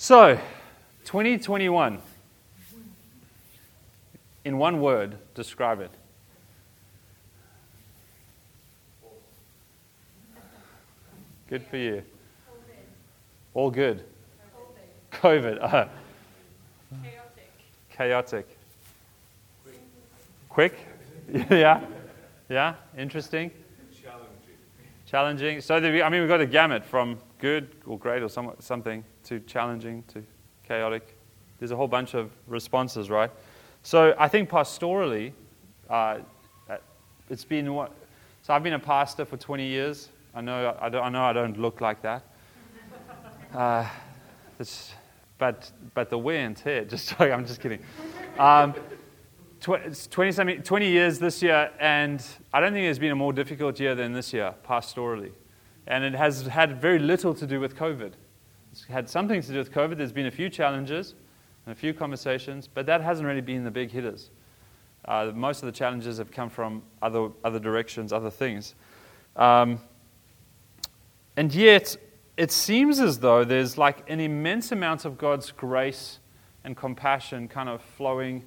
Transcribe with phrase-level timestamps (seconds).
[0.00, 0.38] So,
[1.06, 1.98] 2021.
[4.44, 5.90] In one word, describe it.
[11.48, 12.04] Good for you.
[13.54, 14.04] All good.
[15.14, 15.60] COVID.
[15.60, 15.88] Uh,
[17.02, 18.46] Chaotic.
[18.46, 18.58] chaotic.
[20.48, 20.78] Quick?
[21.50, 21.80] yeah.
[22.48, 22.74] Yeah.
[22.96, 23.50] Interesting.
[25.06, 25.60] Challenging.
[25.60, 29.02] So, the, I mean, we've got a gamut from good or great or some, something
[29.28, 30.24] to challenging too
[30.66, 31.16] chaotic.
[31.58, 33.30] There's a whole bunch of responses, right?
[33.82, 35.32] So, I think pastorally,
[35.88, 36.18] uh,
[37.30, 37.92] it's been what.
[38.42, 40.08] So, I've been a pastor for 20 years.
[40.34, 42.22] I know I, don't, I know I don't look like that.
[43.54, 43.86] Uh,
[45.38, 47.80] but, but the wear and tear, just sorry, I'm just kidding.
[48.38, 48.74] Um,
[49.60, 53.78] tw- 20, 20 years this year, and I don't think there's been a more difficult
[53.80, 55.32] year than this year, pastorally.
[55.86, 58.12] And it has had very little to do with COVID.
[58.72, 59.96] It's had something to do with COVID.
[59.96, 61.14] There's been a few challenges
[61.66, 64.30] and a few conversations, but that hasn't really been the big hitters.
[65.04, 68.74] Uh, most of the challenges have come from other, other directions, other things.
[69.36, 69.80] Um,
[71.36, 71.96] and yet,
[72.36, 76.18] it seems as though there's like an immense amount of God's grace
[76.64, 78.44] and compassion kind of flowing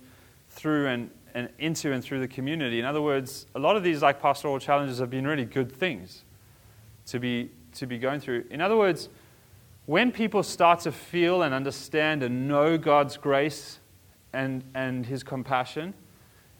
[0.49, 2.79] through and, and into and through the community.
[2.79, 6.23] In other words, a lot of these like pastoral challenges have been really good things
[7.07, 8.45] to be, to be going through.
[8.49, 9.09] In other words,
[9.85, 13.79] when people start to feel and understand and know God's grace
[14.33, 15.93] and, and His compassion,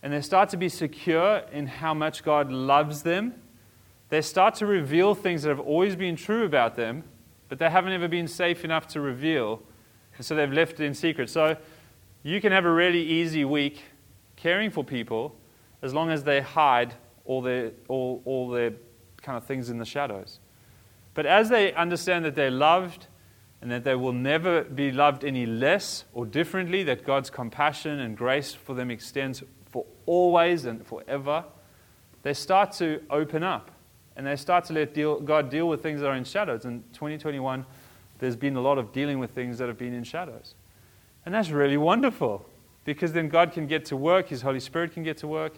[0.04, 3.36] and they start to be secure in how much God loves them
[4.12, 7.06] they start to reveal things that have always been true about them,
[7.48, 9.64] but they haven't ever been safe enough to reveal.
[10.18, 11.30] And so they've left it in secret.
[11.30, 11.56] So
[12.22, 13.82] you can have a really easy week
[14.36, 15.34] caring for people
[15.82, 18.74] as long as they hide all their, all, all their
[19.22, 20.40] kind of things in the shadows.
[21.14, 23.08] But as they understand that they're loved
[23.62, 28.18] and that they will never be loved any less or differently, that God's compassion and
[28.18, 31.46] grace for them extends for always and forever,
[32.24, 33.72] they start to open up
[34.16, 36.66] and they start to let deal, God deal with things that are in shadows.
[36.66, 37.66] In 2021,
[38.20, 40.56] there's been a lot of dealing with things that have been in shadows.
[41.26, 42.46] And that's really wonderful
[42.84, 45.54] because then God can get to work, His Holy Spirit can get to work,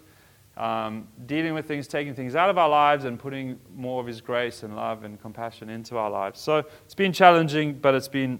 [0.56, 4.20] um, dealing with things, taking things out of our lives, and putting more of His
[4.20, 6.40] grace and love and compassion into our lives.
[6.40, 8.38] So it's been challenging, but it's been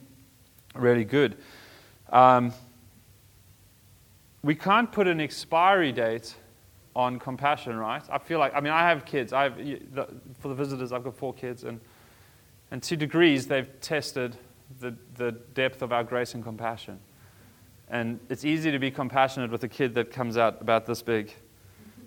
[0.75, 1.37] really good.
[2.11, 2.53] Um,
[4.43, 6.35] we can't put an expiry date
[6.95, 8.03] on compassion, right?
[8.11, 9.33] I feel like, I mean, I have kids.
[9.33, 9.57] I have,
[10.39, 11.81] for the visitors, I've got four kids, and,
[12.71, 14.37] and to degrees, they've tested
[14.81, 17.01] the, the depth of our grace and compassion.
[17.89, 21.35] And it's easy to be compassionate with a kid that comes out about this big,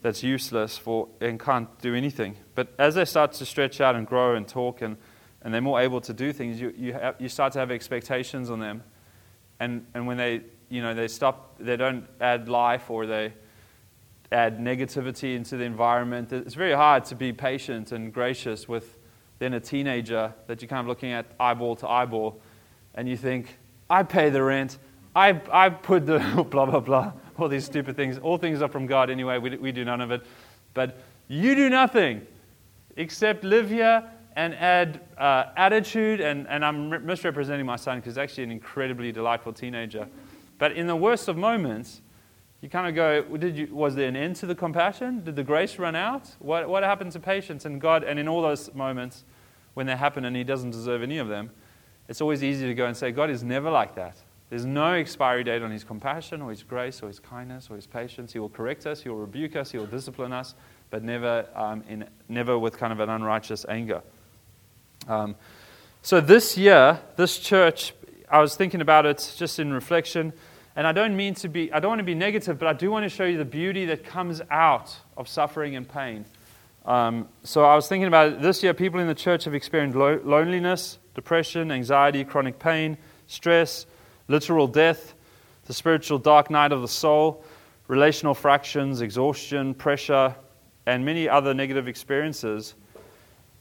[0.01, 2.37] that's useless for, and can't do anything.
[2.55, 4.97] But as they start to stretch out and grow and talk, and,
[5.41, 8.59] and they're more able to do things, you, you, you start to have expectations on
[8.59, 8.83] them.
[9.59, 13.33] And, and when they, you know, they stop, they don't add life or they,
[14.31, 16.33] add negativity into the environment.
[16.33, 18.97] It's very hard to be patient and gracious with
[19.39, 22.41] then a teenager that you're kind of looking at eyeball to eyeball,
[22.95, 23.57] and you think,
[23.89, 24.79] I pay the rent,
[25.15, 26.19] I, I put the
[26.49, 28.17] blah, blah, blah, all these stupid things.
[28.17, 30.25] All things are from God anyway, we, we do none of it.
[30.73, 32.25] But you do nothing
[32.95, 34.03] except live here
[34.35, 39.11] and add uh, attitude, and, and I'm misrepresenting my son because he's actually an incredibly
[39.11, 40.07] delightful teenager.
[40.59, 42.01] But in the worst of moments,
[42.61, 45.23] you kind of go, did you, was there an end to the compassion?
[45.23, 46.35] Did the grace run out?
[46.39, 48.03] What, what happened to patience and God?
[48.03, 49.23] And in all those moments
[49.73, 51.51] when they happen and He doesn't deserve any of them,
[52.07, 54.17] it's always easy to go and say, God is never like that.
[54.49, 57.87] There's no expiry date on His compassion or His grace or His kindness or His
[57.87, 58.33] patience.
[58.33, 60.55] He will correct us, He will rebuke us, He will discipline us,
[60.89, 64.01] but never, um, in, never with kind of an unrighteous anger.
[65.07, 65.35] Um,
[66.01, 67.93] so this year, this church,
[68.29, 70.33] I was thinking about it just in reflection.
[70.77, 72.91] And I don't mean to be, I don't want to be negative, but I do
[72.91, 76.23] want to show you the beauty that comes out of suffering and pain.
[76.85, 78.41] Um, so I was thinking about it.
[78.41, 83.87] This year, people in the church have experienced lo- loneliness, depression, anxiety, chronic pain, stress,
[84.27, 85.13] literal death,
[85.65, 87.43] the spiritual dark night of the soul,
[87.87, 90.35] relational fractions, exhaustion, pressure,
[90.85, 92.75] and many other negative experiences.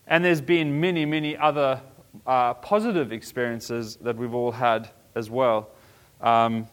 [0.06, 1.80] And there's been many, many other
[2.26, 5.70] uh, positive experiences that we've all had as well.
[6.20, 6.68] Um,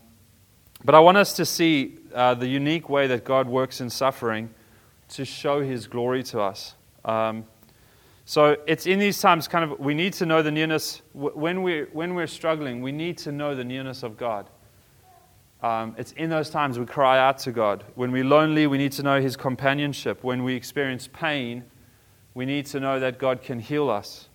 [0.85, 4.49] but I want us to see uh, the unique way that God works in suffering
[5.09, 6.75] to show his glory to us.
[7.05, 7.45] Um,
[8.25, 11.01] so it's in these times kind of we need to know the nearness.
[11.13, 14.49] When we're, when we're struggling we need to know the nearness of god.
[15.61, 17.83] Um, it's in those times we cry out to god.
[17.95, 20.23] When we're lonely we need to know his companionship.
[20.23, 21.65] When we experience pain
[22.33, 24.29] we need to know that god can heal us.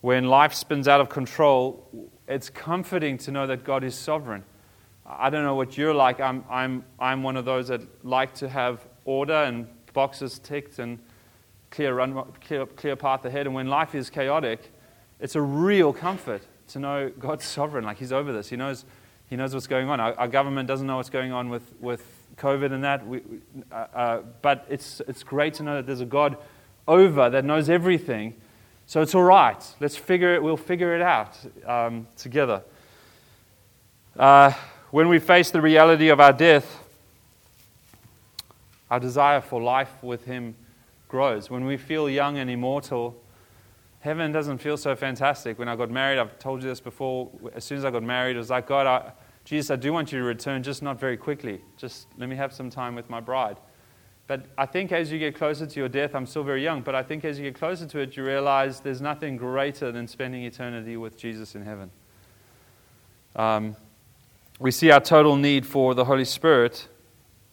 [0.00, 4.44] When life spins out of control it's comforting to know that God is sovereign.
[5.04, 6.20] I don't know what you're like.
[6.20, 11.00] I'm, I'm, I'm one of those that like to have order and boxes ticked and
[11.70, 13.46] clear, run, clear, clear path ahead.
[13.46, 14.72] And when life is chaotic,
[15.20, 17.84] it's a real comfort to know God's sovereign.
[17.84, 18.48] Like He's over this.
[18.48, 18.84] He knows,
[19.28, 20.00] he knows what's going on.
[20.00, 22.04] Our, our government doesn't know what's going on with, with
[22.36, 23.06] COVID and that.
[23.06, 23.20] We,
[23.70, 26.36] uh, uh, but it's, it's great to know that there's a God
[26.88, 28.34] over that knows everything.
[28.86, 29.62] So it's all right.
[29.78, 32.62] Let's figure it, we'll figure it out um, together.
[34.18, 34.52] Uh,
[34.90, 36.82] when we face the reality of our death,
[38.90, 40.56] our desire for life with Him
[41.10, 41.50] grows.
[41.50, 43.20] When we feel young and immortal,
[43.98, 45.58] heaven doesn't feel so fantastic.
[45.58, 48.36] When I got married, I've told you this before, as soon as I got married,
[48.36, 49.12] it was like, God, I,
[49.44, 51.60] Jesus, I do want you to return, just not very quickly.
[51.76, 53.58] Just let me have some time with my bride.
[54.26, 56.94] But I think as you get closer to your death, I'm still very young, but
[56.94, 60.44] I think as you get closer to it, you realize there's nothing greater than spending
[60.44, 61.90] eternity with Jesus in heaven.
[63.34, 63.74] Um,
[64.60, 66.86] we see our total need for the Holy Spirit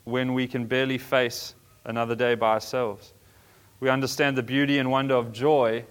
[0.03, 1.55] when we can barely face
[1.85, 3.13] another day by ourselves.
[3.79, 5.85] We understand the beauty and wonder of joy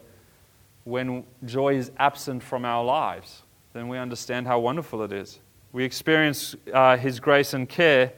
[0.84, 3.42] when joy is absent from our lives.
[3.72, 5.38] Then we understand how wonderful it is.
[5.72, 8.12] We experience uh, His grace and care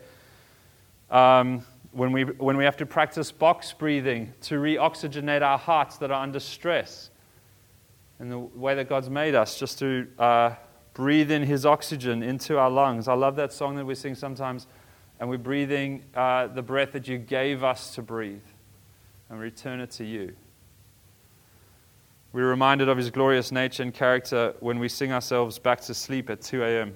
[1.11, 6.11] um, when, we, when we have to practice box breathing to re-oxygenate our hearts that
[6.11, 7.11] are under stress.
[8.19, 10.55] And the way that God's made us, just to uh,
[10.95, 13.07] breathe in His oxygen into our lungs.
[13.07, 14.67] I love that song that we sing sometimes.
[15.21, 18.41] And we're breathing uh, the breath that you gave us to breathe
[19.31, 20.35] and return it to you.
[22.33, 26.29] We're reminded of His glorious nature and character when we sing ourselves back to sleep
[26.31, 26.95] at 2 a.m.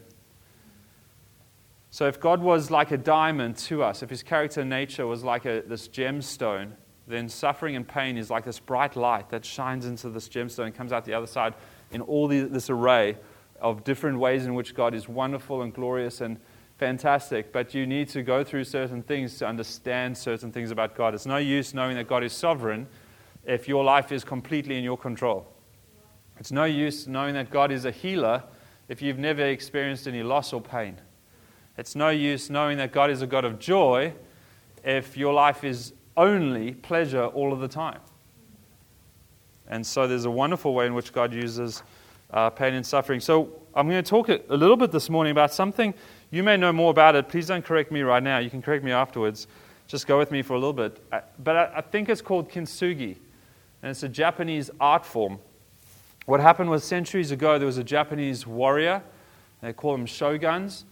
[1.91, 5.25] So, if God was like a diamond to us, if His character and nature was
[5.25, 6.73] like a, this gemstone,
[7.07, 10.75] then suffering and pain is like this bright light that shines into this gemstone and
[10.75, 11.55] comes out the other side
[11.91, 13.17] in all the, this array
[13.61, 16.39] of different ways in which God is wonderful and glorious and
[16.83, 21.15] fantastic, but you need to go through certain things to understand certain things about God.
[21.15, 22.89] It's no use knowing that God is sovereign
[23.45, 25.47] if your life is completely in your control.
[26.41, 28.43] It's no use knowing that God is a healer
[28.89, 30.97] if you've never experienced any loss or pain.
[31.79, 34.13] It's no use knowing that God is a God of joy
[34.83, 38.01] if your life is only pleasure all of the time.
[39.69, 41.85] And so there's a wonderful way in which God uses
[42.33, 43.21] uh, pain and suffering.
[43.21, 45.95] So I'm going to talk a little bit this morning about something
[46.33, 47.29] you may know more about it.
[47.29, 48.39] Please don't correct me right now.
[48.39, 49.47] You can correct me afterwards.
[49.87, 51.01] Just go with me for a little bit.
[51.45, 53.17] But I, I think it's called kintsugi,
[53.83, 55.39] and it's a Japanese art form.
[56.27, 59.03] What happened was centuries ago, there was a Japanese warrior.
[59.61, 60.85] They call them shoguns.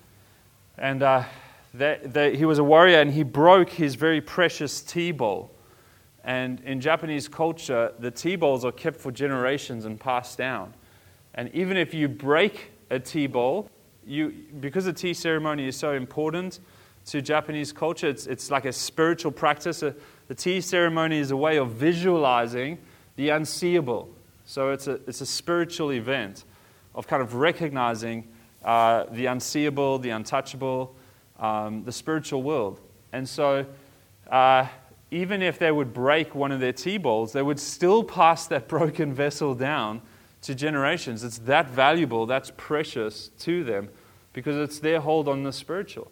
[0.76, 1.24] And uh,
[1.72, 5.52] they, they, he was a warrior and he broke his very precious tea bowl.
[6.24, 10.74] And in Japanese culture, the tea bowls are kept for generations and passed down.
[11.34, 13.70] And even if you break a tea bowl,
[14.10, 16.58] you, because the tea ceremony is so important
[17.06, 19.82] to Japanese culture, it's, it's like a spiritual practice.
[19.82, 19.92] Uh,
[20.28, 22.78] the tea ceremony is a way of visualizing
[23.16, 24.08] the unseeable.
[24.44, 26.44] So it's a, it's a spiritual event
[26.94, 28.26] of kind of recognizing
[28.64, 30.94] uh, the unseeable, the untouchable,
[31.38, 32.80] um, the spiritual world.
[33.12, 33.64] And so,
[34.28, 34.66] uh,
[35.12, 38.68] even if they would break one of their tea bowls, they would still pass that
[38.68, 40.02] broken vessel down
[40.42, 41.22] to generations.
[41.22, 43.88] It's that valuable, that's precious to them
[44.32, 46.10] because it's their hold on the spiritual.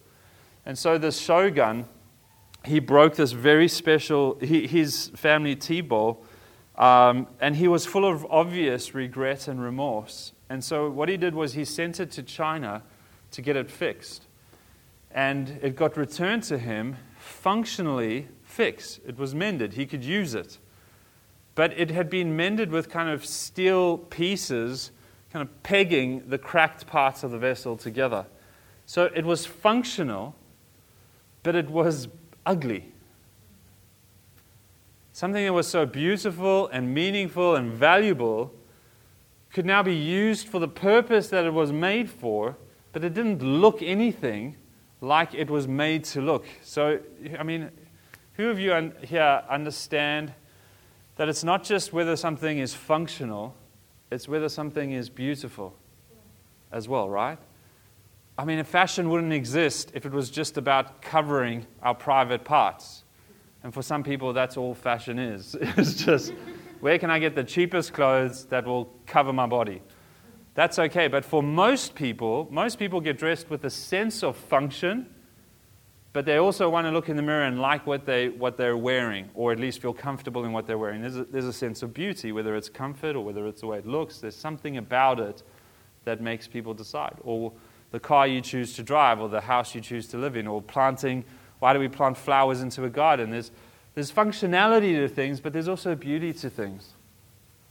[0.66, 1.86] And so the shogun,
[2.64, 6.24] he broke this very special, his family tea bowl,
[6.76, 10.32] um, and he was full of obvious regret and remorse.
[10.48, 12.82] And so what he did was he sent it to China
[13.32, 14.26] to get it fixed.
[15.10, 19.00] And it got returned to him functionally fixed.
[19.06, 19.74] It was mended.
[19.74, 20.58] He could use it.
[21.54, 24.92] But it had been mended with kind of steel pieces,
[25.32, 28.26] kind of pegging the cracked parts of the vessel together.
[28.86, 30.34] So it was functional,
[31.42, 32.08] but it was
[32.46, 32.92] ugly.
[35.12, 38.54] Something that was so beautiful and meaningful and valuable
[39.52, 42.56] could now be used for the purpose that it was made for,
[42.92, 44.56] but it didn't look anything
[45.00, 46.46] like it was made to look.
[46.62, 47.00] So,
[47.38, 47.70] I mean,
[48.34, 50.32] who of you here understand
[51.16, 53.54] that it's not just whether something is functional,
[54.10, 55.74] it's whether something is beautiful
[56.72, 57.38] as well, right?
[58.38, 63.04] I mean, fashion wouldn't exist if it was just about covering our private parts.
[63.64, 65.56] And for some people, that's all fashion is.
[65.60, 66.32] It's just
[66.80, 69.82] where can I get the cheapest clothes that will cover my body?
[70.54, 71.08] That's okay.
[71.08, 75.12] But for most people, most people get dressed with a sense of function,
[76.18, 78.76] but they also want to look in the mirror and like what, they, what they're
[78.76, 81.00] wearing, or at least feel comfortable in what they're wearing.
[81.00, 83.78] There's a, there's a sense of beauty, whether it's comfort or whether it's the way
[83.78, 84.18] it looks.
[84.18, 85.44] There's something about it
[86.06, 87.52] that makes people decide, or
[87.92, 90.60] the car you choose to drive, or the house you choose to live in, or
[90.60, 91.24] planting.
[91.60, 93.30] Why do we plant flowers into a garden?
[93.30, 93.52] There's,
[93.94, 96.94] there's functionality to things, but there's also beauty to things.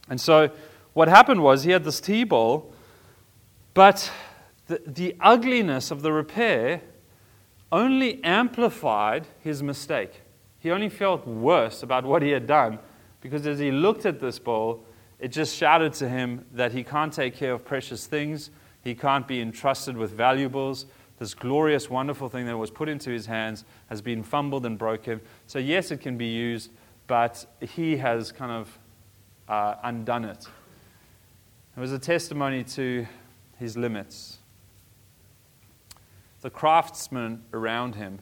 [0.08, 0.50] And so,
[0.94, 2.72] what happened was he had this tea bowl,
[3.74, 4.10] but
[4.68, 6.80] the, the ugliness of the repair
[7.70, 10.22] only amplified his mistake.
[10.58, 12.78] He only felt worse about what he had done
[13.20, 14.84] because as he looked at this bowl,
[15.18, 18.50] it just shouted to him that he can't take care of precious things,
[18.82, 20.86] he can't be entrusted with valuables.
[21.18, 25.20] This glorious, wonderful thing that was put into his hands has been fumbled and broken.
[25.48, 26.70] So, yes, it can be used,
[27.08, 28.78] but he has kind of
[29.48, 30.46] uh, undone it.
[31.76, 33.04] It was a testimony to
[33.58, 34.37] his limits.
[36.40, 38.20] The craftsmen around him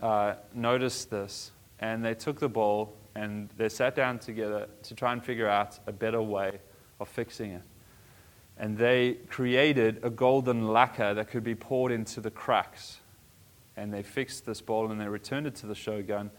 [0.00, 5.12] uh, noticed this, and they took the bowl and they sat down together to try
[5.12, 6.58] and figure out a better way
[7.00, 7.62] of fixing it.
[8.58, 12.98] And they created a golden lacquer that could be poured into the cracks.
[13.76, 16.30] And they fixed this bowl and they returned it to the shogun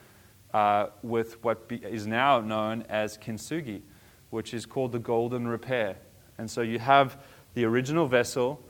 [0.54, 3.82] uh, with what be, is now known as kintsugi,
[4.30, 5.98] which is called the golden repair.
[6.38, 7.22] And so you have
[7.56, 8.64] the original vessel,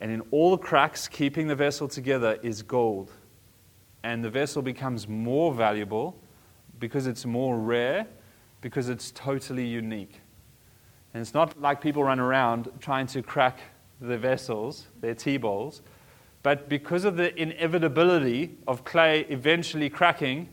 [0.00, 3.12] and in all the cracks keeping the vessel together is gold.
[4.02, 6.18] And the vessel becomes more valuable
[6.78, 8.06] because it's more rare,
[8.62, 10.20] because it's totally unique.
[11.12, 13.60] And it's not like people run around trying to crack
[14.00, 15.82] the vessels, their tea bowls,
[16.42, 20.48] but because of the inevitability of clay eventually cracking,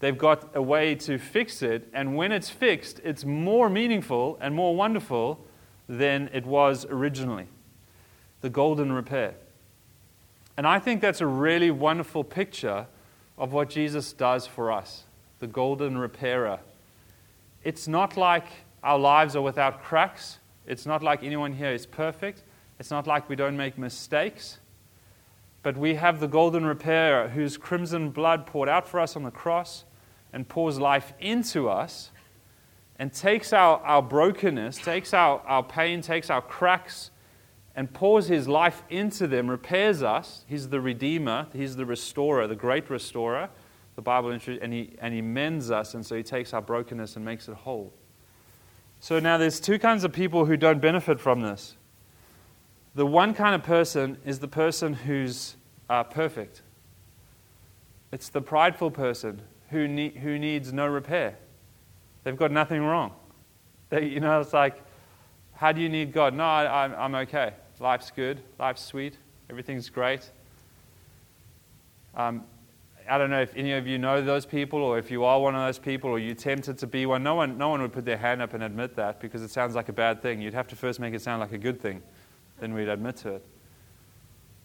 [0.00, 1.88] they've got a way to fix it.
[1.92, 5.44] And when it's fixed, it's more meaningful and more wonderful
[5.88, 7.48] than it was originally.
[8.40, 9.34] The golden repair.
[10.56, 12.86] And I think that's a really wonderful picture
[13.36, 15.04] of what Jesus does for us
[15.38, 16.58] the golden repairer.
[17.62, 18.46] It's not like
[18.82, 20.38] our lives are without cracks.
[20.66, 22.42] It's not like anyone here is perfect.
[22.80, 24.58] It's not like we don't make mistakes.
[25.62, 29.30] But we have the golden repairer whose crimson blood poured out for us on the
[29.30, 29.84] cross
[30.32, 32.10] and pours life into us
[32.98, 37.10] and takes our, our brokenness, takes our, our pain, takes our cracks,
[37.78, 40.44] and pours his life into them, repairs us.
[40.48, 43.50] He's the Redeemer, he's the restorer, the great restorer,
[43.94, 47.24] the Bible, and he, and he mends us, and so he takes our brokenness and
[47.24, 47.92] makes it whole.
[48.98, 51.76] So now there's two kinds of people who don't benefit from this.
[52.96, 55.54] The one kind of person is the person who's
[55.88, 56.62] uh, perfect.
[58.10, 61.36] It's the prideful person who, ne- who needs no repair.
[62.24, 63.12] They've got nothing wrong.
[63.90, 64.82] They, you know, it's like,
[65.52, 66.34] how do you need God?
[66.34, 67.52] No, I, I'm, I'm okay.
[67.80, 68.40] Life's good.
[68.58, 69.16] Life's sweet.
[69.50, 70.30] Everything's great.
[72.16, 72.44] Um,
[73.08, 75.54] I don't know if any of you know those people or if you are one
[75.54, 77.22] of those people or you're tempted to be one.
[77.22, 79.74] No one, no one would put their hand up and admit that because it sounds
[79.74, 80.42] like a bad thing.
[80.42, 82.02] You'd have to first make it sound like a good thing,
[82.60, 83.46] then we'd admit to it.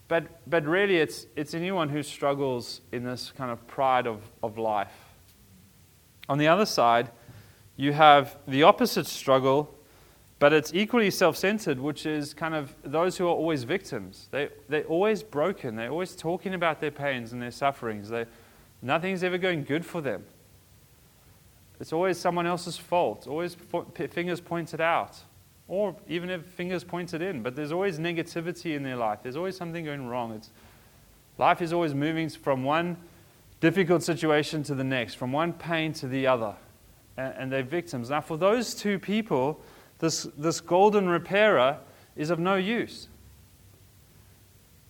[0.08, 4.58] But, but really, it's, it's anyone who struggles in this kind of pride of, of
[4.58, 4.92] life.
[6.28, 7.10] On the other side,
[7.76, 9.74] you have the opposite struggle,
[10.44, 14.28] but it's equally self centered, which is kind of those who are always victims.
[14.30, 15.74] They, they're always broken.
[15.74, 18.10] They're always talking about their pains and their sufferings.
[18.10, 18.26] They,
[18.82, 20.22] nothing's ever going good for them.
[21.80, 23.56] It's always someone else's fault, always
[24.10, 25.16] fingers pointed out,
[25.66, 27.42] or even if fingers pointed in.
[27.42, 29.20] But there's always negativity in their life.
[29.22, 30.32] There's always something going wrong.
[30.32, 30.50] It's,
[31.38, 32.98] life is always moving from one
[33.60, 36.54] difficult situation to the next, from one pain to the other
[37.16, 38.10] and, and they're victims.
[38.10, 39.62] Now, for those two people,
[39.98, 41.78] this, this golden repairer
[42.16, 43.08] is of no use.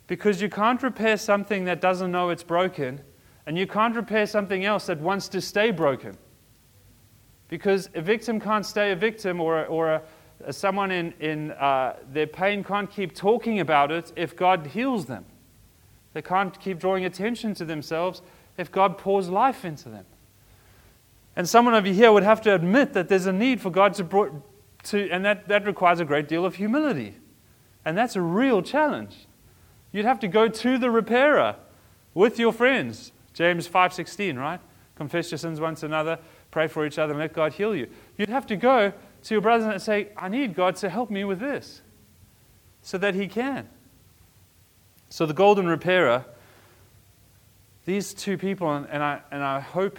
[0.07, 3.01] Because you can't repair something that doesn't know it's broken,
[3.47, 6.17] and you can't repair something else that wants to stay broken.
[7.49, 10.03] Because a victim can't stay a victim, or, or
[10.47, 15.07] a, someone in, in uh, their pain can't keep talking about it if God heals
[15.07, 15.25] them.
[16.13, 18.23] They can't keep drawing attention to themselves
[18.57, 20.07] if God pours life into them.
[21.37, 24.43] And someone over here would have to admit that there's a need for God to,
[24.85, 27.15] to and that, that requires a great deal of humility.
[27.85, 29.27] And that's a real challenge.
[29.93, 31.57] You'd have to go to the repairer
[32.15, 33.13] with your friends.
[33.33, 34.61] James 5:16, right?
[34.97, 36.19] Confess your sins one to another,
[36.51, 37.89] pray for each other, and let God heal you.
[38.17, 38.93] You'd have to go
[39.25, 41.83] to your brothers and say, I need God to help me with this.
[42.83, 43.69] So that he can.
[45.09, 46.25] So the golden repairer,
[47.87, 49.99] these two people, and I, and I hope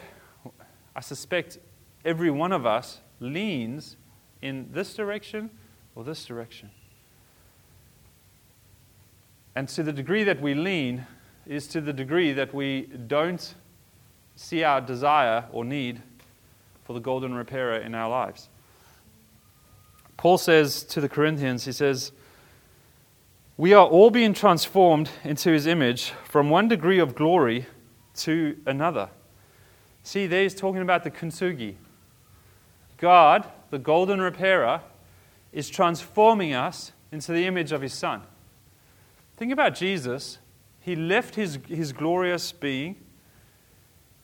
[0.96, 1.58] I suspect
[2.06, 3.98] every one of us leans
[4.46, 5.50] in this direction
[5.96, 6.70] or this direction.
[9.56, 11.08] And to the degree that we lean
[11.48, 13.56] is to the degree that we don't
[14.36, 16.02] see our desire or need
[16.84, 18.50] for the golden repairer in our lives.
[20.18, 22.12] Paul says to the Corinthians, he says,
[23.58, 27.66] We are all being transformed into his image from one degree of glory
[28.18, 29.10] to another.
[30.04, 31.76] See, there he's talking about the kintsugi.
[32.98, 34.82] God, the golden repairer,
[35.52, 38.22] is transforming us into the image of his Son.
[39.38, 40.40] Think about Jesus.
[40.80, 42.98] He left his, his glorious being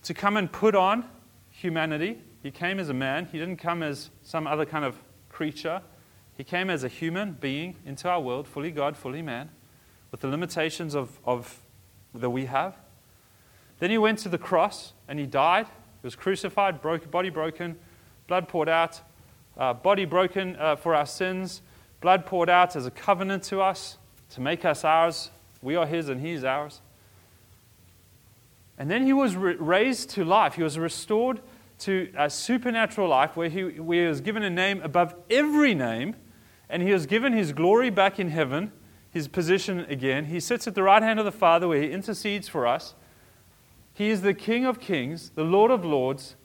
[0.03, 1.05] to come and put on
[1.49, 2.21] humanity.
[2.43, 4.95] He came as a man, he didn't come as some other kind of
[5.29, 5.81] creature.
[6.35, 9.49] He came as a human being into our world, fully God, fully man,
[10.11, 11.61] with the limitations of, of
[12.15, 12.75] that we have.
[13.79, 15.67] Then he went to the cross and he died.
[15.67, 17.77] He was crucified, broke, body broken,
[18.27, 19.01] blood poured out,
[19.61, 21.61] uh, body broken uh, for our sins,
[22.01, 23.99] blood poured out as a covenant to us
[24.31, 25.29] to make us ours.
[25.61, 26.81] We are his and he is ours.
[28.79, 30.55] And then he was re- raised to life.
[30.55, 31.41] He was restored
[31.79, 36.15] to a supernatural life where he, where he was given a name above every name,
[36.67, 38.71] and he was given his glory back in heaven,
[39.11, 40.25] his position again.
[40.25, 42.95] He sits at the right hand of the Father where he intercedes for us.
[43.93, 46.35] He is the King of kings, the Lord of lords.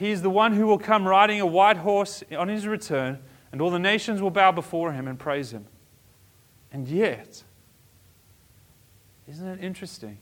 [0.00, 3.18] He is the one who will come riding a white horse on his return,
[3.52, 5.66] and all the nations will bow before him and praise him.
[6.72, 7.44] And yet,
[9.28, 10.16] isn't it interesting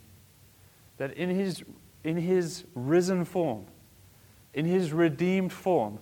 [0.97, 1.63] that in his,
[2.03, 3.67] in his risen form,
[4.53, 6.01] in his redeemed form,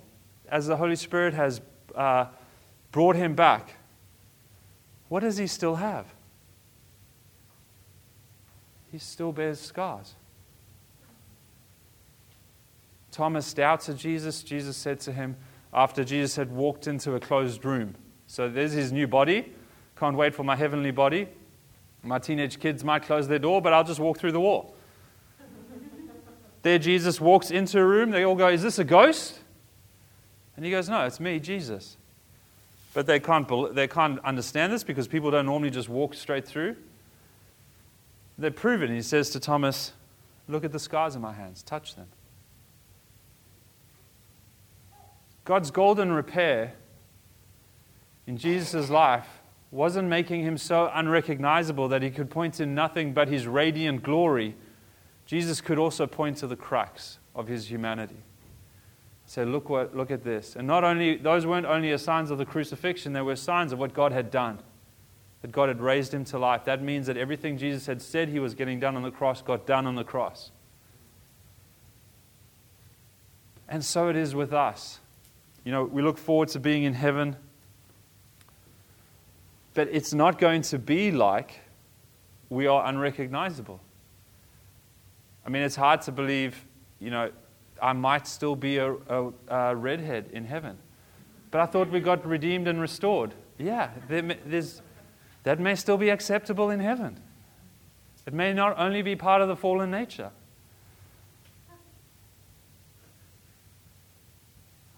[0.48, 1.60] as the Holy Spirit has
[1.94, 2.28] uh,
[2.92, 3.76] brought him back,
[5.10, 6.06] what does he still have?
[8.90, 10.14] He still bears scars.
[13.16, 14.42] Thomas doubted Jesus.
[14.42, 15.36] Jesus said to him,
[15.72, 17.94] after Jesus had walked into a closed room,
[18.26, 19.54] So there's his new body.
[19.98, 21.26] Can't wait for my heavenly body.
[22.02, 24.76] My teenage kids might close their door, but I'll just walk through the wall.
[26.62, 28.10] there, Jesus walks into a room.
[28.10, 29.40] They all go, Is this a ghost?
[30.54, 31.96] And he goes, No, it's me, Jesus.
[32.92, 36.76] But they can't, they can't understand this because people don't normally just walk straight through.
[38.36, 38.90] They prove it.
[38.90, 39.92] He says to Thomas,
[40.48, 42.08] Look at the scars in my hands, touch them.
[45.46, 46.74] God's golden repair
[48.26, 49.26] in Jesus' life
[49.70, 54.56] wasn't making him so unrecognizable that he could point to nothing but his radiant glory.
[55.24, 58.16] Jesus could also point to the cracks of his humanity.
[59.26, 60.56] Say, look, what, look at this.
[60.56, 63.94] And not only, those weren't only signs of the crucifixion, they were signs of what
[63.94, 64.58] God had done,
[65.42, 66.64] that God had raised him to life.
[66.64, 69.64] That means that everything Jesus had said he was getting done on the cross got
[69.64, 70.50] done on the cross.
[73.68, 74.98] And so it is with us.
[75.66, 77.34] You know, we look forward to being in heaven,
[79.74, 81.58] but it's not going to be like
[82.48, 83.80] we are unrecognizable.
[85.44, 86.64] I mean, it's hard to believe,
[87.00, 87.32] you know,
[87.82, 90.78] I might still be a, a, a redhead in heaven.
[91.50, 93.34] But I thought we got redeemed and restored.
[93.58, 94.36] Yeah, there,
[95.42, 97.18] that may still be acceptable in heaven.
[98.24, 100.30] It may not only be part of the fallen nature.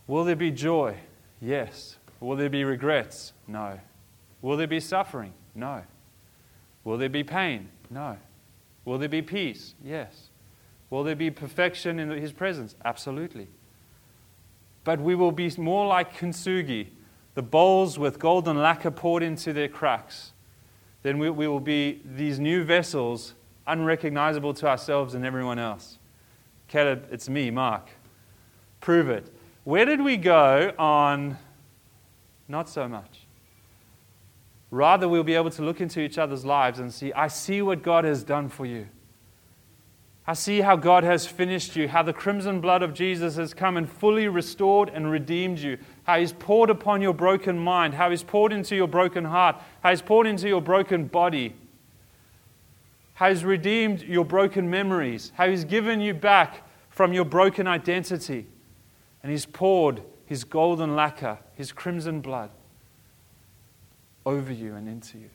[0.09, 0.97] Will there be joy?
[1.41, 1.99] Yes.
[2.19, 3.33] Will there be regrets?
[3.47, 3.79] No.
[4.43, 5.35] Will there be suffering?
[5.55, 5.83] No.
[6.83, 7.69] Will there be pain?
[7.91, 8.17] No.
[8.85, 9.75] Will there be peace?
[9.85, 10.31] Yes.
[10.91, 12.75] Will there be perfection in His presence?
[12.85, 13.49] Absolutely.
[14.85, 16.89] But we will be more like kintsugi,
[17.35, 20.33] the bowls with golden lacquer poured into their cracks.
[21.03, 23.35] Then we, we will be these new vessels,
[23.67, 25.99] unrecognizable to ourselves and everyone else.
[26.69, 27.91] Caleb, it's me, Mark.
[28.81, 29.31] Prove it.
[29.69, 31.37] Where did we go on
[32.49, 33.27] not so much?
[34.71, 37.83] Rather, we'll be able to look into each other's lives and see, I see what
[37.83, 38.89] God has done for you.
[40.27, 43.77] I see how God has finished you, how the crimson blood of Jesus has come
[43.77, 48.23] and fully restored and redeemed you, how He's poured upon your broken mind, how He's
[48.23, 51.55] poured into your broken heart, how He's poured into your broken body,
[53.13, 58.47] how He's redeemed your broken memories, how He's given you back from your broken identity
[59.23, 62.51] and he's poured his golden lacquer, his crimson blood,
[64.27, 65.31] over you and into you.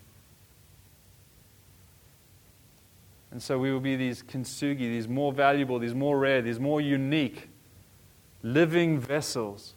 [3.31, 6.79] And so we will be these kintsugi, these more valuable, these more rare, these more
[6.79, 7.49] unique,
[8.43, 9.73] living vessels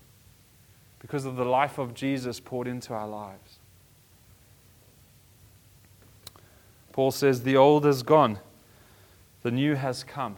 [0.98, 3.58] because of the life of Jesus poured into our lives.
[6.92, 8.38] Paul says, The old is gone,
[9.42, 10.36] the new has come.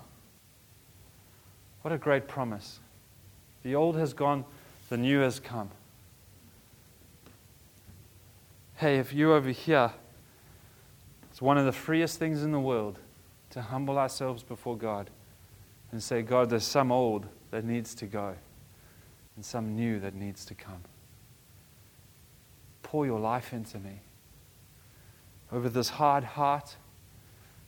[1.83, 2.79] What a great promise.
[3.69, 4.47] The old has gone,
[4.89, 5.69] the new has come.
[8.77, 9.93] Hey, if you over here,
[11.31, 12.99] it's one of the freest things in the world
[13.51, 15.11] to humble ourselves before God
[15.93, 18.37] and say, God, there's some old that needs to go
[19.37, 20.81] and some new that needs to come.
[22.83, 24.01] Pour your life into me.
[25.53, 26.77] over this hard heart,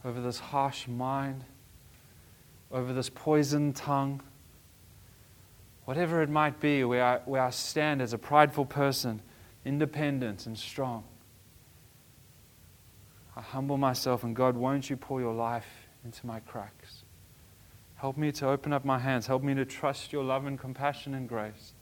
[0.02, 1.44] over this harsh mind,
[2.72, 4.22] over this poisoned tongue.
[5.90, 9.20] Whatever it might be, where I, where I stand as a prideful person,
[9.64, 11.02] independent and strong.
[13.36, 15.66] I humble myself, and God, won't you pour your life
[16.04, 17.02] into my cracks?
[17.96, 19.26] Help me to open up my hands.
[19.26, 21.72] Help me to trust your love and compassion and grace.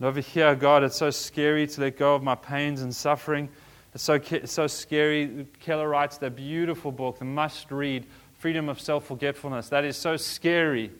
[0.00, 3.50] And over here, God, it's so scary to let go of my pains and suffering.
[3.94, 5.46] It's so, it's so scary.
[5.60, 8.04] Keller writes that beautiful book, the must read,
[8.40, 9.68] Freedom of Self Forgetfulness.
[9.68, 10.90] That is so scary,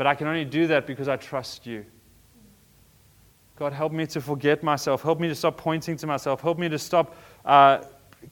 [0.00, 1.84] but I can only do that because I trust you.
[3.56, 5.02] God, help me to forget myself.
[5.02, 6.40] Help me to stop pointing to myself.
[6.40, 7.82] Help me to stop uh,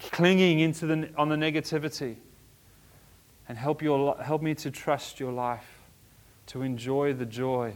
[0.01, 2.17] clinging into the, on the negativity.
[3.51, 5.69] And help, your, help me to trust your life,
[6.47, 7.75] to enjoy the joy,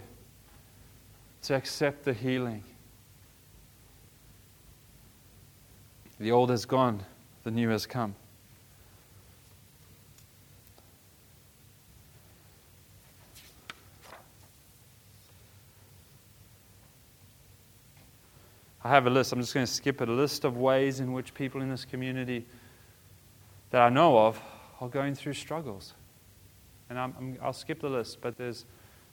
[1.42, 2.64] to accept the healing.
[6.18, 7.05] The old has gone,
[7.44, 8.14] the new has come.
[18.85, 19.33] I have a list.
[19.33, 20.09] I'm just going to skip it.
[20.09, 22.45] A list of ways in which people in this community
[23.71, 24.40] that I know of
[24.81, 25.95] are going through struggles.
[26.90, 27.11] And i
[27.45, 28.66] will skip the list, but there's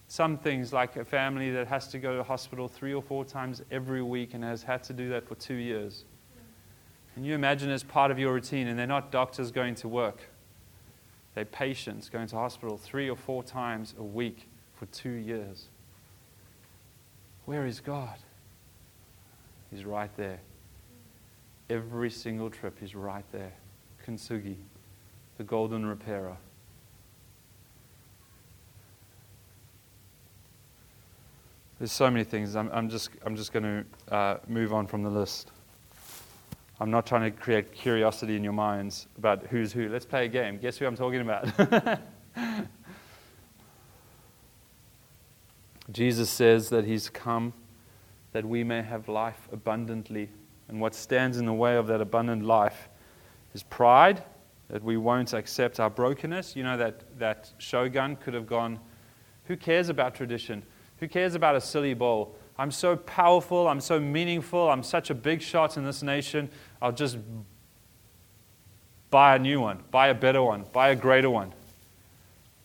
[0.07, 3.61] some things like a family that has to go to hospital three or four times
[3.71, 6.03] every week and has had to do that for two years.
[7.13, 8.67] Can you imagine as part of your routine?
[8.67, 10.19] And they're not doctors going to work,
[11.35, 15.67] they're patients going to hospital three or four times a week for two years.
[17.45, 18.17] Where is God?
[19.71, 20.39] He's right there.
[21.69, 23.53] Every single trip, He's right there.
[24.05, 24.55] Kintsugi,
[25.37, 26.37] the golden repairer.
[31.77, 32.55] There's so many things.
[32.55, 33.63] I'm, I'm just, I'm just going
[34.09, 35.51] to uh, move on from the list.
[36.81, 39.87] I'm not trying to create curiosity in your minds about who's who.
[39.87, 40.57] Let's play a game.
[40.57, 41.99] Guess who I'm talking about?
[45.91, 47.53] Jesus says that he's come
[48.31, 50.29] that we may have life abundantly.
[50.67, 52.89] And what stands in the way of that abundant life
[53.53, 54.23] is pride,
[54.69, 56.55] that we won't accept our brokenness.
[56.55, 58.79] You know, that, that shogun could have gone,
[59.45, 60.63] Who cares about tradition?
[60.99, 62.35] Who cares about a silly bowl?
[62.57, 66.49] I'm so powerful, I'm so meaningful, I'm such a big shot in this nation.
[66.81, 67.17] I'll just
[69.09, 71.53] buy a new one, buy a better one, buy a greater one.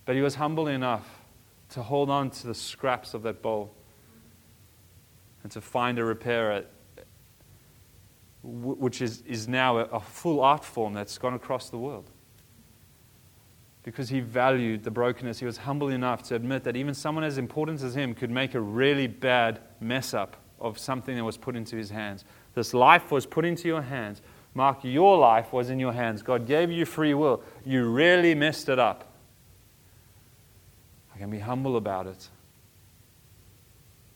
[0.05, 1.09] But he was humble enough
[1.70, 3.72] to hold on to the scraps of that bowl
[5.44, 6.64] and to find a repairer,
[8.42, 12.11] which is, is now a, a full art form that's gone across the world.
[13.85, 17.37] Because he valued the brokenness, he was humble enough to admit that even someone as
[17.37, 21.54] important as him could make a really bad mess up of something that was put
[21.54, 22.24] into his hands.
[22.54, 24.22] This life was put into your hands.
[24.54, 26.22] Mark, your life was in your hands.
[26.22, 27.42] God gave you free will.
[27.66, 29.12] You really messed it up.
[31.14, 32.28] I can be humble about it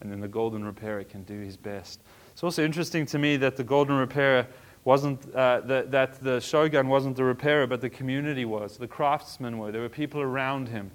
[0.00, 2.00] and then the golden repairer can do his best.
[2.32, 4.46] It's also interesting to me that the golden repairer
[4.84, 8.78] wasn't, uh, that, that the shogun wasn't the repairer, but the community was.
[8.78, 9.72] The craftsmen were.
[9.72, 10.90] There were people around him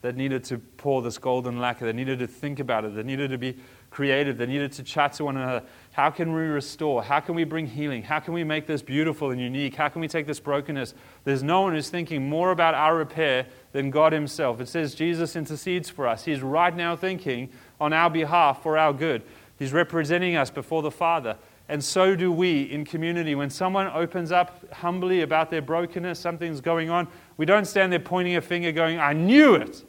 [0.00, 1.84] that needed to pour this golden lacquer.
[1.84, 2.94] They needed to think about it.
[2.94, 3.56] They needed to be
[3.90, 4.38] creative.
[4.38, 5.64] They needed to chat to one another.
[5.92, 7.02] How can we restore?
[7.02, 8.04] How can we bring healing?
[8.04, 9.74] How can we make this beautiful and unique?
[9.74, 10.94] How can we take this brokenness?
[11.24, 14.60] There's no one who's thinking more about our repair than God Himself.
[14.60, 16.24] It says Jesus intercedes for us.
[16.24, 19.22] He's right now thinking on our behalf for our good.
[19.58, 21.36] He's representing us before the Father.
[21.68, 23.34] And so do we in community.
[23.34, 28.00] When someone opens up humbly about their brokenness, something's going on, we don't stand there
[28.00, 29.84] pointing a finger going, I knew it.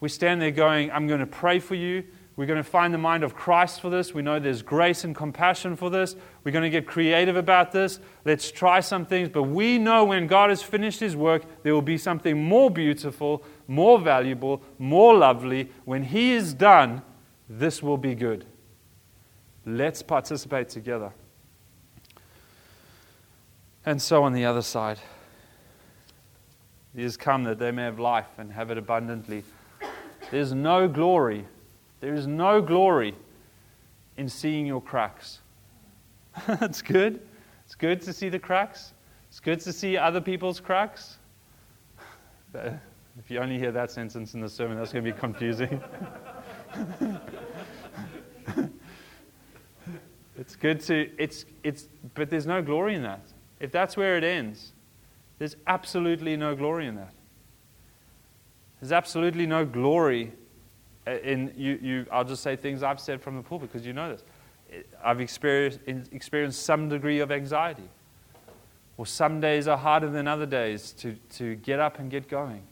[0.00, 2.04] We stand there going, I'm going to pray for you.
[2.36, 4.12] We're going to find the mind of Christ for this.
[4.12, 6.14] We know there's grace and compassion for this.
[6.44, 7.98] We're going to get creative about this.
[8.26, 9.30] Let's try some things.
[9.30, 13.42] But we know when God has finished his work, there will be something more beautiful,
[13.66, 15.70] more valuable, more lovely.
[15.86, 17.00] When he is done,
[17.48, 18.44] this will be good.
[19.64, 21.12] Let's participate together.
[23.86, 24.98] And so on the other side,
[26.94, 29.42] he has come that they may have life and have it abundantly.
[30.30, 31.46] There's no glory
[32.00, 33.14] there is no glory
[34.16, 35.40] in seeing your cracks.
[36.46, 37.20] That's good.
[37.64, 38.92] It's good to see the cracks.
[39.28, 41.18] It's good to see other people's cracks.
[43.18, 45.82] If you only hear that sentence in the sermon, that's going to be confusing.
[50.38, 53.22] it's good to, it's, it's, but there's no glory in that.
[53.58, 54.74] If that's where it ends,
[55.38, 57.14] there's absolutely no glory in that.
[58.80, 60.32] There's absolutely no glory
[61.06, 64.10] in you, you, I'll just say things I've said from the pulpit because you know
[64.10, 64.24] this.
[65.04, 65.80] I've experienced,
[66.12, 67.88] experienced some degree of anxiety.
[68.96, 72.62] Or some days are harder than other days to, to get up and get going.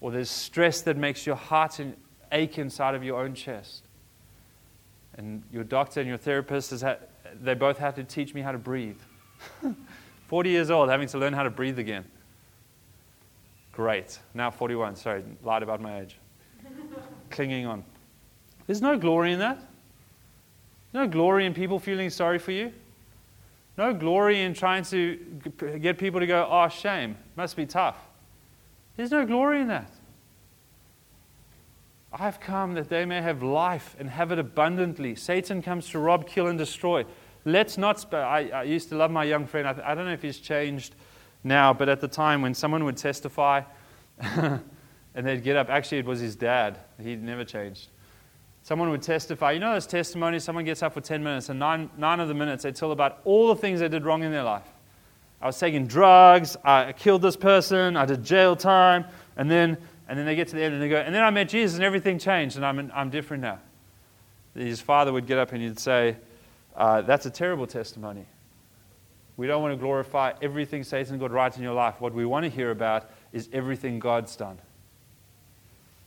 [0.00, 1.80] Or there's stress that makes your heart
[2.32, 3.84] ache inside of your own chest.
[5.16, 7.00] And your doctor and your therapist, has had,
[7.40, 8.98] they both had to teach me how to breathe.
[10.28, 12.04] 40 years old, having to learn how to breathe again.
[13.72, 14.18] Great.
[14.34, 14.96] Now 41.
[14.96, 16.18] Sorry, lied about my age.
[17.30, 17.84] Clinging on.
[18.66, 19.58] There's no glory in that.
[20.92, 22.72] No glory in people feeling sorry for you.
[23.76, 25.16] No glory in trying to
[25.80, 27.16] get people to go, oh, shame.
[27.36, 27.96] Must be tough.
[28.96, 29.92] There's no glory in that.
[32.12, 35.14] I've come that they may have life and have it abundantly.
[35.14, 37.04] Satan comes to rob, kill, and destroy.
[37.44, 38.00] Let's not.
[38.00, 39.68] Sp- I, I, used to love my young friend.
[39.68, 40.94] I, I, don't know if he's changed
[41.44, 43.62] now, but at the time when someone would testify
[45.18, 46.78] and they'd get up, actually, it was his dad.
[47.02, 47.88] He'd never changed.
[48.62, 49.50] Someone would testify.
[49.50, 50.44] You know those testimonies?
[50.44, 53.18] Someone gets up for 10 minutes, and nine, nine of the minutes they tell about
[53.24, 54.68] all the things they did wrong in their life.
[55.42, 59.76] I was taking drugs, I killed this person, I did jail time, and then,
[60.08, 61.74] and then they get to the end and they go, and then I met Jesus
[61.74, 63.58] and everything changed and I'm, I'm different now.
[64.54, 66.16] His father would get up and he'd say,
[66.76, 68.24] uh, That's a terrible testimony.
[69.36, 72.00] We don't want to glorify everything Satan got right in your life.
[72.00, 74.60] What we want to hear about is everything God's done.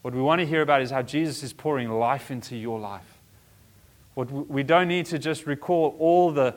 [0.01, 3.19] What we want to hear about is how Jesus is pouring life into your life.
[4.13, 6.55] What we don't need to just recall all the,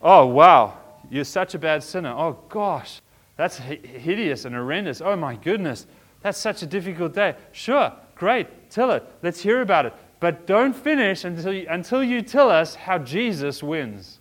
[0.00, 0.78] oh, wow,
[1.10, 2.10] you're such a bad sinner.
[2.10, 3.00] Oh, gosh,
[3.36, 5.00] that's hideous and horrendous.
[5.00, 5.86] Oh, my goodness,
[6.22, 7.34] that's such a difficult day.
[7.52, 9.04] Sure, great, tell it.
[9.22, 9.94] Let's hear about it.
[10.20, 14.18] But don't finish until you, until you tell us how Jesus wins,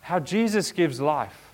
[0.00, 1.45] how Jesus gives life.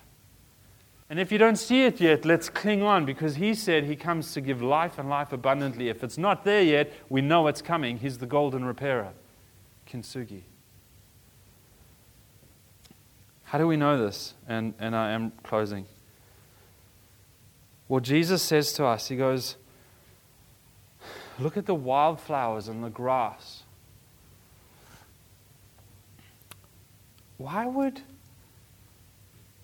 [1.12, 4.32] And if you don't see it yet, let's cling on because he said he comes
[4.32, 5.90] to give life and life abundantly.
[5.90, 7.98] If it's not there yet, we know it's coming.
[7.98, 9.10] He's the golden repairer,
[9.86, 10.40] Kintsugi.
[13.44, 14.32] How do we know this?
[14.48, 15.84] And, and I am closing.
[17.88, 19.56] Well, Jesus says to us, He goes,
[21.38, 23.64] Look at the wildflowers and the grass.
[27.36, 28.00] Why would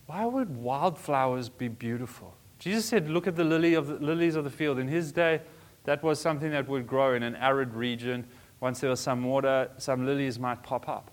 [0.09, 2.35] why would wildflowers be beautiful?
[2.59, 4.79] Jesus said, Look at the, lily of the lilies of the field.
[4.79, 5.43] In his day,
[5.85, 8.27] that was something that would grow in an arid region.
[8.59, 11.11] Once there was some water, some lilies might pop up.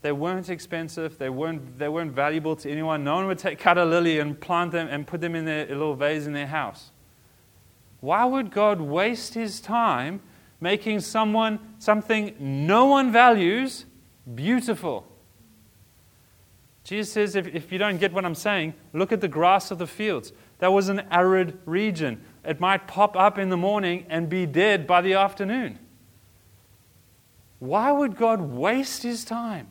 [0.00, 3.04] They weren't expensive, they weren't, they weren't valuable to anyone.
[3.04, 5.66] No one would take, cut a lily and plant them and put them in their,
[5.66, 6.92] a little vase in their house.
[8.00, 10.22] Why would God waste his time
[10.62, 13.84] making someone something no one values
[14.34, 15.06] beautiful?
[16.84, 19.78] Jesus says, if, if you don't get what I'm saying, look at the grass of
[19.78, 20.32] the fields.
[20.58, 22.22] That was an arid region.
[22.44, 25.78] It might pop up in the morning and be dead by the afternoon.
[27.58, 29.68] Why would God waste his time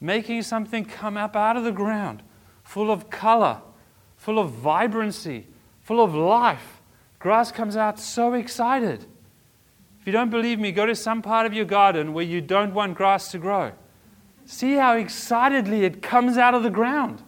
[0.00, 2.22] making something come up out of the ground
[2.62, 3.62] full of color,
[4.16, 5.46] full of vibrancy,
[5.80, 6.82] full of life?
[7.18, 9.06] Grass comes out so excited.
[10.00, 12.74] If you don't believe me, go to some part of your garden where you don't
[12.74, 13.72] want grass to grow.
[14.48, 17.22] See how excitedly it comes out of the ground.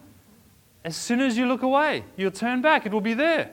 [0.83, 3.51] As soon as you look away, you'll turn back, it will be there.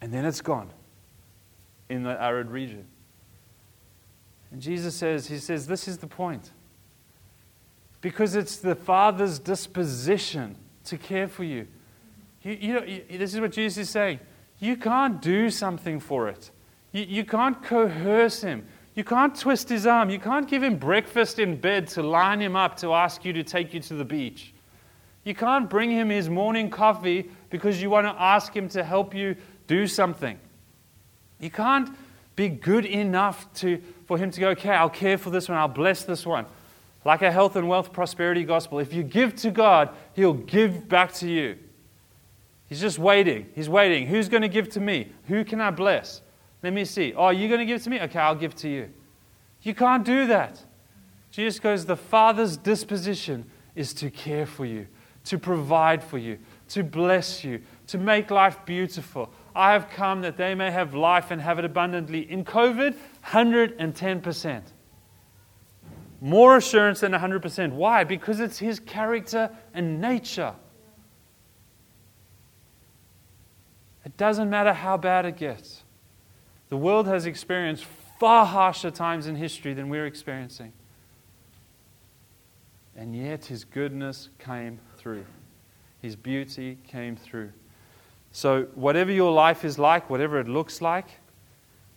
[0.00, 0.70] And then it's gone
[1.90, 2.86] in the arid region.
[4.50, 6.50] And Jesus says, He says, this is the point.
[8.00, 11.68] Because it's the Father's disposition to care for you.
[12.42, 14.18] you, you, know, you this is what Jesus is saying.
[14.60, 16.50] You can't do something for it.
[16.90, 18.66] You, you can't coerce him.
[18.94, 20.10] You can't twist his arm.
[20.10, 23.42] You can't give him breakfast in bed to line him up to ask you to
[23.42, 24.52] take you to the beach.
[25.24, 29.14] You can't bring him his morning coffee because you want to ask him to help
[29.14, 30.38] you do something.
[31.38, 31.90] You can't
[32.36, 35.68] be good enough to, for him to go, okay, I'll care for this one, I'll
[35.68, 36.46] bless this one.
[37.04, 38.78] Like a health and wealth prosperity gospel.
[38.78, 41.58] If you give to God, he'll give back to you.
[42.68, 43.46] He's just waiting.
[43.54, 44.06] He's waiting.
[44.06, 45.12] Who's going to give to me?
[45.28, 46.22] Who can I bless?
[46.62, 47.12] Let me see.
[47.14, 48.00] Oh, you're going to give it to me?
[48.00, 48.90] Okay, I'll give it to you.
[49.62, 50.62] You can't do that.
[51.30, 54.86] Jesus goes, The Father's disposition is to care for you,
[55.24, 59.32] to provide for you, to bless you, to make life beautiful.
[59.54, 62.30] I have come that they may have life and have it abundantly.
[62.30, 62.94] In COVID,
[63.26, 64.62] 110%.
[66.20, 67.72] More assurance than 100%.
[67.72, 68.04] Why?
[68.04, 70.54] Because it's His character and nature.
[74.04, 75.81] It doesn't matter how bad it gets.
[76.72, 77.84] The world has experienced
[78.18, 80.72] far harsher times in history than we're experiencing.
[82.96, 85.26] And yet his goodness came through,
[86.00, 87.52] his beauty came through.
[88.30, 91.08] So, whatever your life is like, whatever it looks like,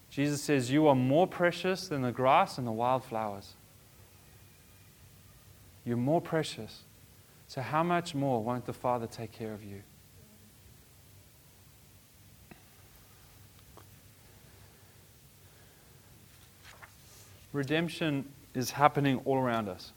[0.10, 3.54] Jesus says, You are more precious than the grass and the wildflowers.
[5.86, 6.82] You're more precious.
[7.48, 9.84] So, how much more won't the Father take care of you?
[17.56, 19.94] Redemption is happening all around us.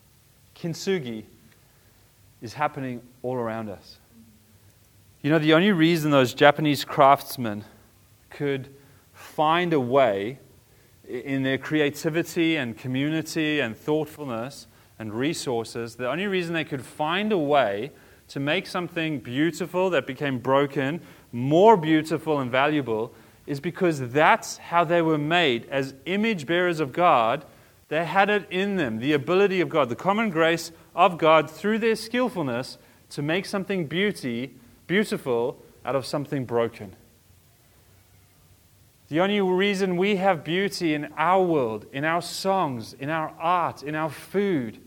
[0.55, 1.25] Kintsugi
[2.41, 3.99] is happening all around us.
[5.23, 7.65] You know, the only reason those Japanese craftsmen
[8.31, 8.69] could
[9.13, 10.39] find a way
[11.09, 14.69] in their creativity and community and thoughtfulness
[15.01, 17.91] and resources, the only reason they could find a way
[18.29, 21.01] to make something beautiful that became broken
[21.33, 23.13] more beautiful and valuable
[23.49, 25.67] is because that's how they were made.
[25.71, 27.47] As image bearers of God,
[27.89, 31.79] they had it in them the ability of God, the common grace of God through
[31.79, 32.77] their skillfulness
[33.09, 34.55] to make something beauty,
[34.87, 36.95] beautiful out of something broken.
[39.09, 43.83] The only reason we have beauty in our world, in our songs, in our art,
[43.83, 44.79] in our food,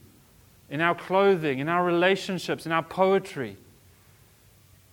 [0.69, 3.57] in our clothing, in our relationships, in our poetry,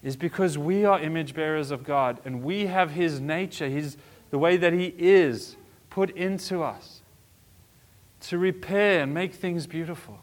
[0.03, 3.97] is because we are image bearers of God and we have His nature, His,
[4.31, 5.57] the way that He is,
[5.91, 7.03] put into us
[8.21, 10.21] to repair and make things beautiful.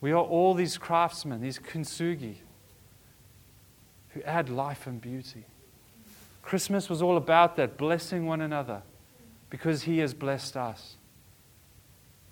[0.00, 2.36] We are all these craftsmen, these kintsugi,
[4.10, 5.44] who add life and beauty.
[6.42, 8.82] Christmas was all about that, blessing one another
[9.50, 10.96] because He has blessed us.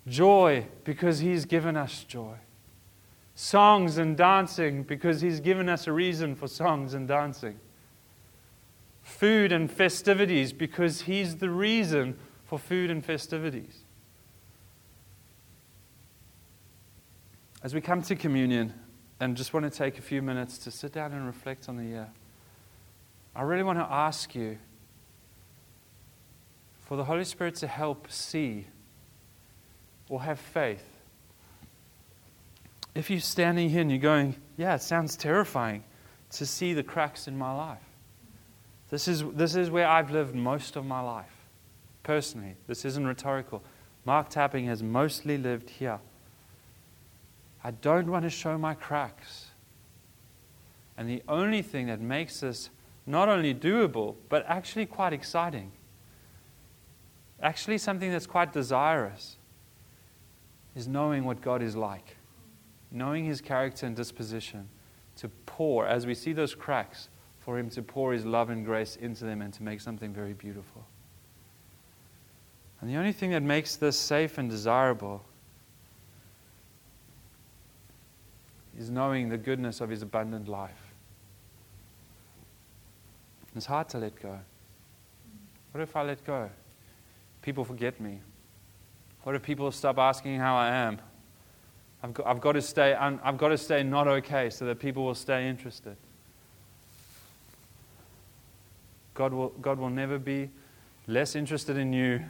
[0.07, 2.37] Joy because He's given us joy.
[3.37, 7.61] Songs and dancing because He's given us a reason for songs and dancing.
[9.03, 13.85] Food and festivities because He's the reason for food and festivities.
[17.63, 18.73] As we come to communion,
[19.21, 21.85] and just want to take a few minutes to sit down and reflect on the
[21.85, 22.09] year.
[23.35, 24.59] I really want to ask you
[26.87, 28.67] for the Holy Spirit to help see
[30.09, 30.96] or have faith.
[32.97, 35.85] If you're standing here and you're going, Yeah, it sounds terrifying
[36.31, 37.79] to see the cracks in my life.
[38.89, 41.45] This is, this is where I've lived most of my life,
[42.03, 42.57] personally.
[42.67, 43.63] This isn't rhetorical.
[44.07, 45.99] Mark Tapping has mostly lived here.
[47.63, 49.47] I don't want to show my cracks.
[50.97, 52.71] And the only thing that makes this
[53.07, 55.71] not only doable, but actually quite exciting.
[57.43, 59.37] Actually, something that's quite desirous
[60.75, 62.17] is knowing what God is like,
[62.91, 64.69] knowing His character and disposition,
[65.17, 68.97] to pour, as we see those cracks, for Him to pour His love and grace
[68.97, 70.85] into them and to make something very beautiful.
[72.81, 75.25] And the only thing that makes this safe and desirable
[78.79, 80.93] is knowing the goodness of His abundant life.
[83.55, 84.39] It's hard to let go.
[85.73, 86.51] What if I let go?
[87.41, 88.21] People forget me.
[89.23, 91.01] What if people stop asking how I am?
[92.07, 95.05] I've got, I've got, to stay, I've got to stay not okay so that people
[95.05, 95.97] will stay interested.
[99.15, 100.51] God will, God will never be
[101.09, 102.23] less interested in you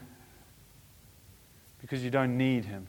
[1.83, 2.87] because you don't need Him.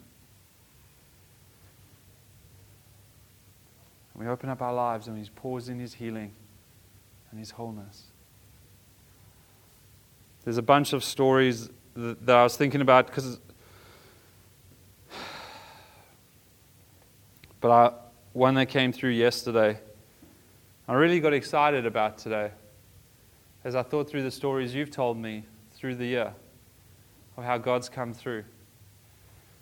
[4.16, 6.32] we open up our lives and He pours in His healing
[7.32, 8.06] and His wholeness.
[10.46, 13.42] There's a bunch of stories that, that I was thinking about because,
[17.62, 17.92] but I,
[18.34, 19.80] one that came through yesterday,
[20.88, 22.52] I really got excited about today
[23.64, 25.44] as I thought through the stories you've told me
[25.76, 26.34] through the year
[27.36, 28.44] of how God's come through.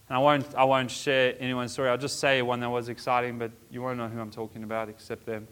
[0.07, 1.89] And I won't, I won't share anyone's story.
[1.89, 4.89] I'll just say one that was exciting, but you won't know who I'm talking about
[4.89, 5.47] except them.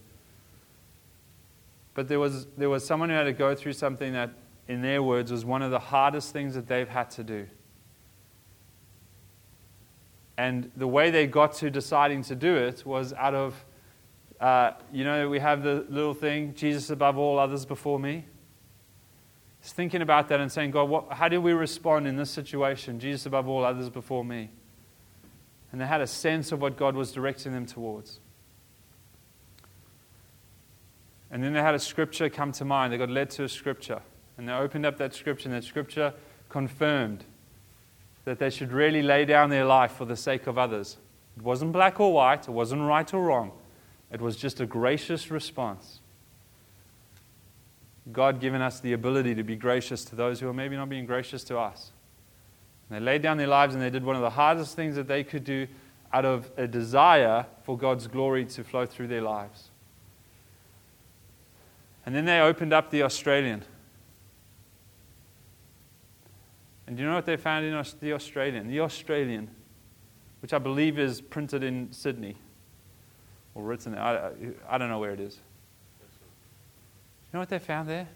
[1.96, 4.32] But there was, there was someone who had to go through something that
[4.68, 7.48] in their words, was one of the hardest things that they've had to do.
[10.38, 13.65] And the way they got to deciding to do it was out of,
[14.39, 18.26] uh, you know, we have the little thing, Jesus above all others before me.
[19.62, 22.99] Just thinking about that and saying, God, what, how do we respond in this situation?
[22.99, 24.49] Jesus above all others before me.
[25.72, 28.20] And they had a sense of what God was directing them towards.
[31.32, 32.91] And then they had a scripture come to mind.
[32.93, 34.01] They got led to a scripture.
[34.38, 36.14] And they opened up that scripture, and that scripture
[36.49, 37.24] confirmed
[38.26, 40.97] that they should really lay down their life for the sake of others.
[41.36, 43.51] It wasn't black or white, it wasn't right or wrong.
[44.11, 45.99] It was just a gracious response.
[48.11, 51.05] God given us the ability to be gracious to those who are maybe not being
[51.05, 51.91] gracious to us.
[52.89, 55.07] And they laid down their lives and they did one of the hardest things that
[55.07, 55.67] they could do
[56.11, 59.69] out of a desire for God's glory to flow through their lives.
[62.05, 63.63] And then they opened up the Australian.
[66.88, 68.68] And do you know what they found in the Australian?
[68.68, 69.50] The Australian
[70.44, 72.36] which I believe is printed in Sydney
[73.56, 73.98] or written.
[73.98, 74.32] I,
[74.68, 75.36] I don't know where it is.
[75.36, 78.10] You know what they found there?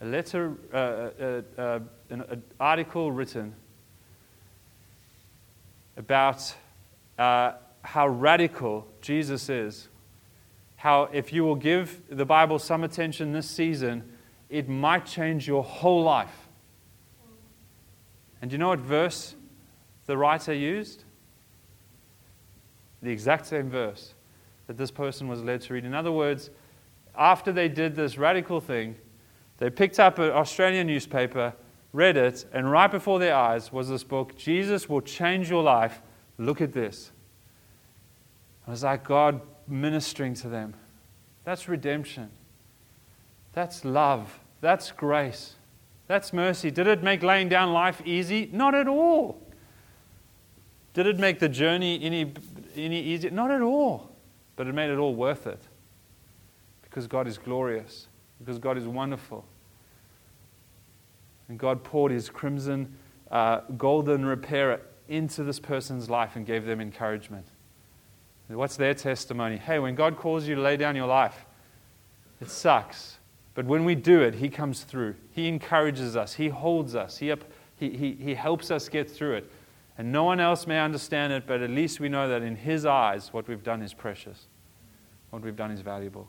[0.00, 1.78] A letter, uh, uh, uh,
[2.10, 3.54] an, an article written
[5.96, 6.52] about
[7.16, 9.86] uh, how radical Jesus is.
[10.74, 14.13] How, if you will give the Bible some attention this season,
[14.50, 16.48] it might change your whole life.
[18.40, 19.34] And do you know what verse
[20.06, 21.04] the writer used?
[23.02, 24.14] The exact same verse
[24.66, 25.84] that this person was led to read.
[25.84, 26.50] In other words,
[27.16, 28.96] after they did this radical thing,
[29.58, 31.54] they picked up an Australian newspaper,
[31.92, 36.02] read it, and right before their eyes was this book Jesus will change your life.
[36.38, 37.12] Look at this.
[38.66, 40.74] It was like God ministering to them.
[41.44, 42.30] That's redemption.
[43.54, 44.40] That's love.
[44.60, 45.54] That's grace.
[46.06, 46.70] That's mercy.
[46.70, 48.50] Did it make laying down life easy?
[48.52, 49.40] Not at all.
[50.92, 52.32] Did it make the journey any,
[52.76, 53.30] any easier?
[53.30, 54.10] Not at all.
[54.56, 55.60] But it made it all worth it.
[56.82, 58.08] Because God is glorious.
[58.38, 59.44] Because God is wonderful.
[61.48, 62.96] And God poured his crimson,
[63.30, 67.46] uh, golden repairer into this person's life and gave them encouragement.
[68.48, 69.56] What's their testimony?
[69.56, 71.44] Hey, when God calls you to lay down your life,
[72.40, 73.13] it sucks.
[73.54, 75.14] But when we do it, He comes through.
[75.32, 77.32] He encourages us, He holds us, He,
[77.78, 79.50] he, he, he helps us get through it.
[79.96, 82.84] And no one else may understand it, but at least we know that in His
[82.84, 84.46] eyes, what we've done is precious.
[85.30, 86.28] What we've done is valuable.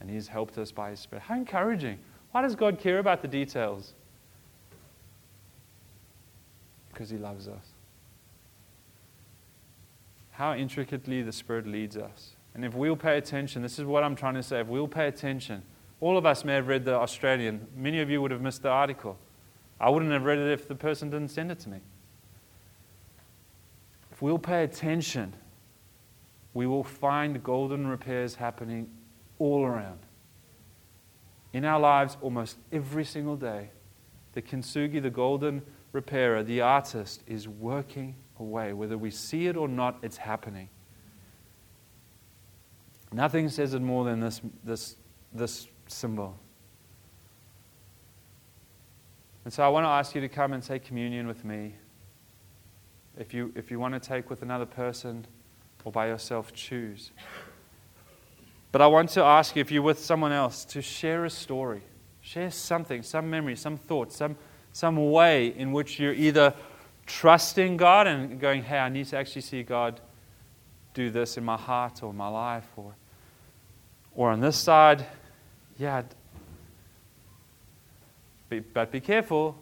[0.00, 1.22] And He's helped us by His Spirit.
[1.22, 1.98] How encouraging.
[2.32, 3.94] Why does God care about the details?
[6.92, 7.74] Because He loves us
[10.34, 12.30] how intricately the Spirit leads us.
[12.54, 14.60] And if we'll pay attention, this is what I'm trying to say.
[14.60, 15.62] If we'll pay attention,
[16.04, 17.66] all of us may have read the Australian.
[17.74, 19.16] Many of you would have missed the article.
[19.80, 21.78] I wouldn't have read it if the person didn't send it to me.
[24.12, 25.32] If we'll pay attention,
[26.52, 28.90] we will find golden repairs happening
[29.38, 30.00] all around.
[31.54, 33.70] In our lives, almost every single day,
[34.34, 38.74] the kintsugi, the golden repairer, the artist, is working away.
[38.74, 40.68] Whether we see it or not, it's happening.
[43.10, 44.96] Nothing says it more than this, this,
[45.32, 46.36] this symbol.
[49.44, 51.74] And so I want to ask you to come and take communion with me.
[53.18, 55.26] If you, if you want to take with another person
[55.84, 57.10] or by yourself, choose.
[58.72, 61.82] But I want to ask you, if you're with someone else, to share a story.
[62.22, 64.36] Share something, some memory, some thought, some,
[64.72, 66.54] some way in which you're either
[67.06, 70.00] trusting God and going, hey, I need to actually see God
[70.94, 72.94] do this in my heart or my life or
[74.14, 75.04] or on this side,
[75.78, 76.02] yeah.
[78.48, 79.56] Be, but be careful.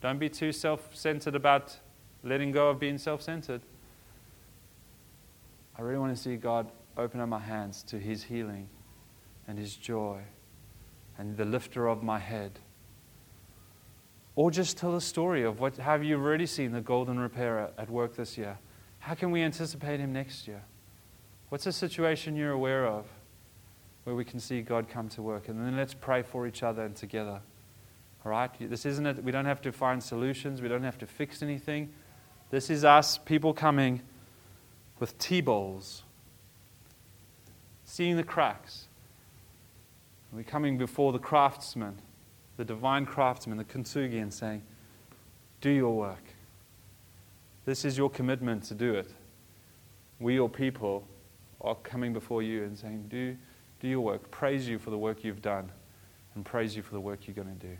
[0.00, 1.76] Don't be too self centered about
[2.22, 3.60] letting go of being self centered.
[5.78, 8.68] I really want to see God open up my hands to His healing
[9.46, 10.20] and His joy
[11.18, 12.58] and the lifter of my head.
[14.34, 17.88] Or just tell a story of what have you already seen the golden repairer at
[17.88, 18.58] work this year?
[18.98, 20.62] How can we anticipate him next year?
[21.48, 23.06] What's a situation you're aware of
[24.06, 25.48] where we can see God come to work?
[25.48, 27.40] And then let's pray for each other and together.
[28.24, 28.50] All right?
[28.58, 29.22] This isn't it.
[29.22, 30.62] We don't have to find solutions.
[30.62, 31.92] We don't have to fix anything.
[32.50, 34.02] This is us, people coming
[35.00, 36.04] with tea bowls,
[37.84, 38.86] seeing the cracks.
[40.32, 42.00] We're coming before the craftsman
[42.56, 44.62] the divine craftsman, the kintsugi, and saying,
[45.60, 46.22] Do your work.
[47.64, 49.10] This is your commitment to do it.
[50.20, 51.06] We, your people,
[51.60, 53.36] are coming before you and saying, Do,
[53.86, 54.30] do your work.
[54.32, 55.70] Praise you for the work you've done,
[56.34, 57.76] and praise you for the work you're going to do.